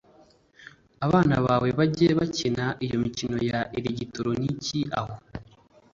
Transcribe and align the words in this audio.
Abana 1.05 1.35
bawe 1.45 1.69
bajye 1.77 2.07
bakinira 2.19 2.65
iyo 2.85 2.95
mikino 3.03 3.37
ya 3.51 3.59
elegitoroniki 3.77 4.79
aho 4.99 5.13